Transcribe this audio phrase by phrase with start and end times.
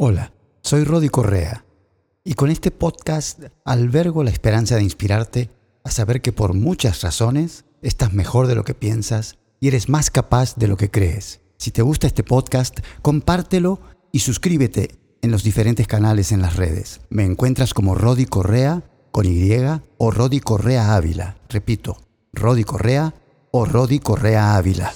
[0.00, 1.64] Hola, soy Rodi Correa
[2.22, 5.50] y con este podcast albergo la esperanza de inspirarte
[5.82, 10.12] a saber que por muchas razones estás mejor de lo que piensas y eres más
[10.12, 11.40] capaz de lo que crees.
[11.56, 13.80] Si te gusta este podcast, compártelo
[14.12, 17.00] y suscríbete en los diferentes canales en las redes.
[17.10, 19.50] Me encuentras como Rodi Correa con Y
[19.96, 21.38] o Rodi Correa Ávila.
[21.48, 21.96] Repito,
[22.32, 23.14] Rodi Correa
[23.50, 24.92] o Rodi Correa Ávila.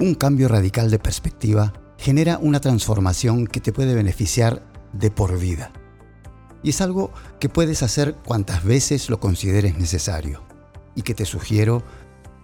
[0.00, 4.64] Un cambio radical de perspectiva genera una transformación que te puede beneficiar
[4.94, 5.72] de por vida.
[6.62, 10.42] Y es algo que puedes hacer cuantas veces lo consideres necesario
[10.94, 11.82] y que te sugiero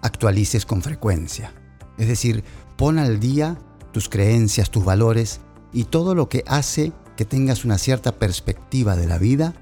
[0.03, 1.55] actualices con frecuencia.
[1.97, 2.45] Es decir,
[2.77, 3.59] pon al día
[3.91, 5.41] tus creencias, tus valores
[5.73, 9.55] y todo lo que hace que tengas una cierta perspectiva de la vida,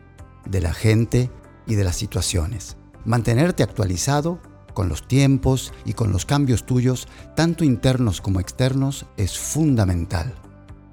[0.45, 1.31] de la gente
[1.65, 2.77] y de las situaciones.
[3.05, 4.41] Mantenerte actualizado
[4.75, 10.35] con los tiempos y con los cambios tuyos, tanto internos como externos, es fundamental.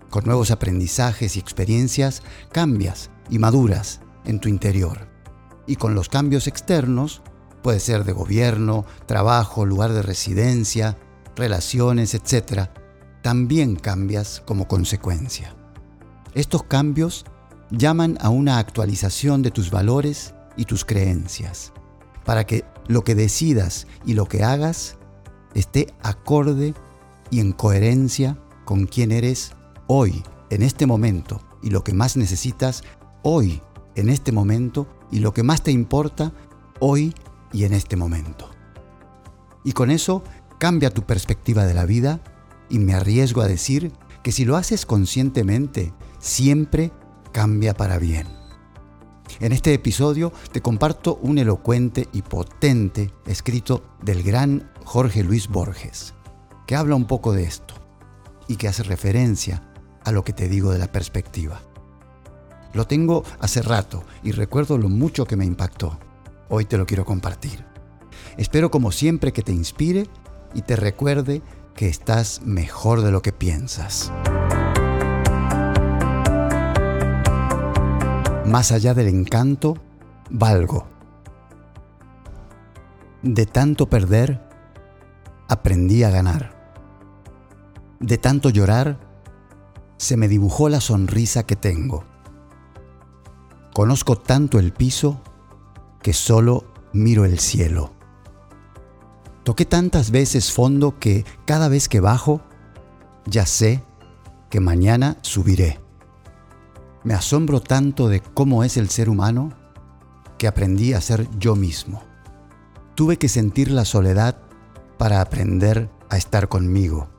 [0.09, 5.09] Con nuevos aprendizajes y experiencias, cambias y maduras en tu interior.
[5.67, 7.22] Y con los cambios externos,
[7.61, 10.98] puede ser de gobierno, trabajo, lugar de residencia,
[11.36, 12.70] relaciones, etc.,
[13.22, 15.55] también cambias como consecuencia.
[16.33, 17.25] Estos cambios
[17.70, 21.72] llaman a una actualización de tus valores y tus creencias,
[22.25, 24.97] para que lo que decidas y lo que hagas
[25.53, 26.73] esté acorde
[27.30, 29.53] y en coherencia con quien eres
[29.88, 32.83] hoy, en este momento, y lo que más necesitas
[33.23, 33.61] hoy,
[33.95, 36.31] en este momento, y lo que más te importa
[36.80, 37.14] hoy
[37.52, 38.49] y en este momento.
[39.64, 40.23] Y con eso
[40.58, 42.22] cambia tu perspectiva de la vida
[42.69, 43.92] y me arriesgo a decir
[44.23, 46.92] que si lo haces conscientemente, siempre
[47.31, 48.41] cambia para bien.
[49.42, 56.14] En este episodio te comparto un elocuente y potente escrito del gran Jorge Luis Borges,
[56.67, 57.73] que habla un poco de esto
[58.48, 59.64] y que hace referencia
[60.05, 61.60] a lo que te digo de la perspectiva.
[62.73, 65.98] Lo tengo hace rato y recuerdo lo mucho que me impactó.
[66.48, 67.65] Hoy te lo quiero compartir.
[68.38, 70.05] Espero como siempre que te inspire
[70.54, 71.42] y te recuerde
[71.76, 74.11] que estás mejor de lo que piensas.
[78.52, 79.78] Más allá del encanto,
[80.30, 80.86] valgo.
[83.22, 84.45] De tanto perder,
[85.48, 86.76] aprendí a ganar.
[88.02, 89.00] De tanto llorar,
[89.95, 92.04] se me dibujó la sonrisa que tengo.
[93.73, 95.22] Conozco tanto el piso
[96.02, 97.94] que solo miro el cielo.
[99.45, 102.42] Toqué tantas veces fondo que cada vez que bajo,
[103.26, 103.82] ya sé
[104.50, 105.80] que mañana subiré.
[107.04, 109.52] Me asombro tanto de cómo es el ser humano
[110.38, 112.04] que aprendí a ser yo mismo.
[112.95, 114.38] Tuve que sentir la soledad
[114.98, 117.10] para aprender a estar conmigo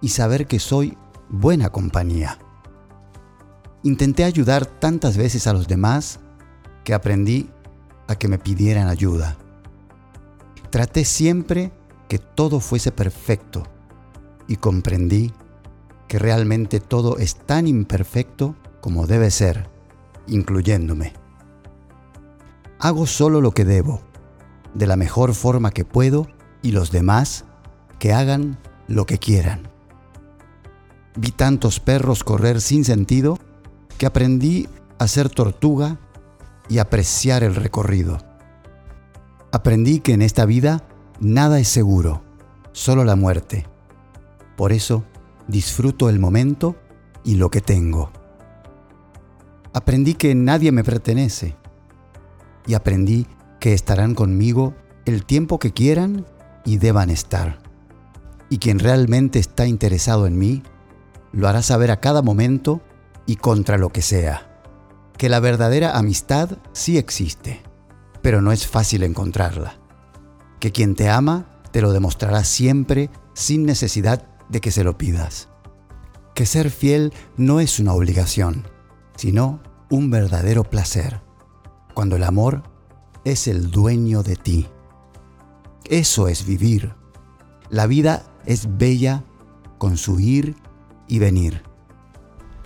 [0.00, 0.96] y saber que soy
[1.28, 2.38] buena compañía.
[3.82, 6.18] Intenté ayudar tantas veces a los demás
[6.84, 7.48] que aprendí
[8.08, 9.36] a que me pidieran ayuda.
[10.70, 11.72] Traté siempre
[12.08, 13.62] que todo fuese perfecto
[14.48, 15.32] y comprendí
[16.08, 19.68] que realmente todo es tan imperfecto como debe ser,
[20.26, 21.12] incluyéndome.
[22.78, 24.00] Hago solo lo que debo,
[24.74, 26.26] de la mejor forma que puedo
[26.62, 27.44] y los demás
[27.98, 28.58] que hagan
[28.88, 29.68] lo que quieran.
[31.16, 33.38] Vi tantos perros correr sin sentido
[33.98, 34.68] que aprendí
[34.98, 35.98] a ser tortuga
[36.68, 38.18] y apreciar el recorrido.
[39.52, 40.84] Aprendí que en esta vida
[41.18, 42.22] nada es seguro,
[42.72, 43.66] solo la muerte.
[44.56, 45.04] Por eso
[45.48, 46.76] disfruto el momento
[47.24, 48.12] y lo que tengo.
[49.72, 51.56] Aprendí que nadie me pertenece
[52.66, 53.28] y aprendí
[53.60, 56.26] que estarán conmigo el tiempo que quieran
[56.64, 57.60] y deban estar.
[58.48, 60.64] Y quien realmente está interesado en mí,
[61.32, 62.80] lo hará saber a cada momento
[63.26, 64.60] y contra lo que sea.
[65.16, 67.62] Que la verdadera amistad sí existe,
[68.22, 69.78] pero no es fácil encontrarla.
[70.58, 75.48] Que quien te ama te lo demostrará siempre sin necesidad de que se lo pidas.
[76.34, 78.64] Que ser fiel no es una obligación
[79.20, 81.20] sino un verdadero placer,
[81.92, 82.62] cuando el amor
[83.24, 84.66] es el dueño de ti.
[85.84, 86.94] Eso es vivir.
[87.68, 89.22] La vida es bella
[89.76, 90.56] con su ir
[91.06, 91.62] y venir,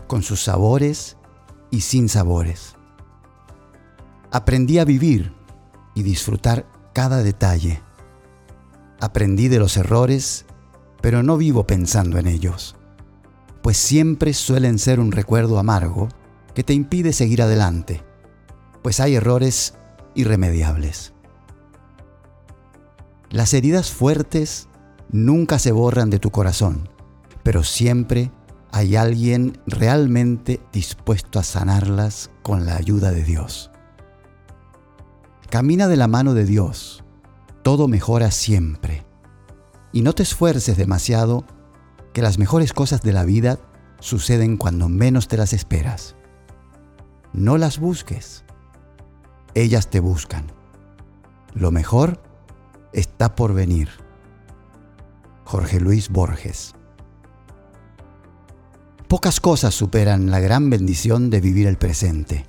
[0.07, 1.17] con sus sabores
[1.73, 2.77] y sin sabores.
[4.31, 5.33] Aprendí a vivir
[5.97, 7.83] y disfrutar cada detalle.
[9.01, 10.45] Aprendí de los errores,
[11.03, 12.77] pero no vivo pensando en ellos,
[13.61, 16.11] pues siempre suelen ser un recuerdo amargo
[16.55, 18.03] que te impide seguir adelante,
[18.83, 19.75] pues hay errores
[20.15, 21.13] irremediables.
[23.31, 24.69] Las heridas fuertes
[25.11, 26.89] nunca se borran de tu corazón,
[27.43, 28.31] pero siempre
[28.71, 33.71] hay alguien realmente dispuesto a sanarlas con la ayuda de Dios.
[35.51, 37.05] Camina de la mano de Dios,
[37.63, 39.07] todo mejora siempre.
[39.93, 41.45] Y no te esfuerces demasiado,
[42.13, 43.59] que las mejores cosas de la vida
[44.01, 46.17] suceden cuando menos te las esperas.
[47.35, 48.45] No las busques,
[49.55, 50.47] ellas te buscan.
[51.53, 52.23] Lo mejor
[52.93, 53.89] está por venir.
[55.43, 56.77] Jorge Luis Borges.
[59.09, 62.47] Pocas cosas superan la gran bendición de vivir el presente.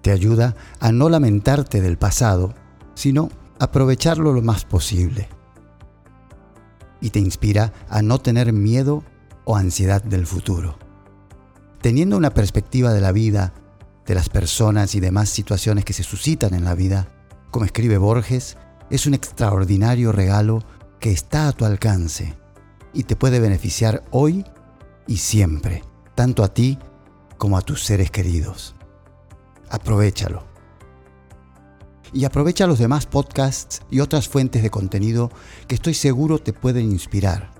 [0.00, 2.54] Te ayuda a no lamentarte del pasado,
[2.94, 3.28] sino
[3.58, 5.28] aprovecharlo lo más posible.
[7.02, 9.04] Y te inspira a no tener miedo
[9.44, 10.78] o ansiedad del futuro.
[11.82, 13.52] Teniendo una perspectiva de la vida,
[14.06, 17.08] de las personas y demás situaciones que se suscitan en la vida,
[17.50, 18.56] como escribe Borges,
[18.90, 20.62] es un extraordinario regalo
[21.00, 22.34] que está a tu alcance
[22.92, 24.44] y te puede beneficiar hoy
[25.06, 25.82] y siempre,
[26.14, 26.78] tanto a ti
[27.36, 28.74] como a tus seres queridos.
[29.68, 30.44] Aprovechalo.
[32.12, 35.30] Y aprovecha los demás podcasts y otras fuentes de contenido
[35.66, 37.55] que estoy seguro te pueden inspirar.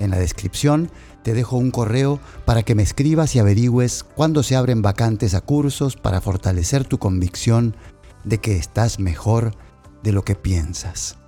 [0.00, 0.90] En la descripción
[1.22, 5.42] te dejo un correo para que me escribas y averigües cuándo se abren vacantes a
[5.42, 7.76] cursos para fortalecer tu convicción
[8.24, 9.54] de que estás mejor
[10.02, 11.18] de lo que piensas.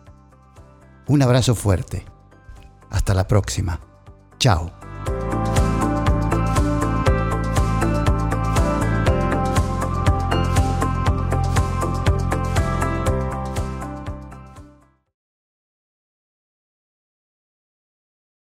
[1.07, 2.05] Un abrazo fuerte.
[2.91, 3.81] Hasta la próxima.
[4.39, 4.82] Chao.